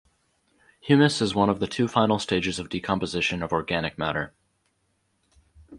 Humus 0.79 1.21
is 1.21 1.35
one 1.35 1.47
of 1.51 1.59
the 1.59 1.67
two 1.67 1.87
final 1.87 2.17
stages 2.17 2.57
of 2.57 2.69
decomposition 2.69 3.43
of 3.43 3.53
organic 3.53 3.99
matter. 3.99 4.33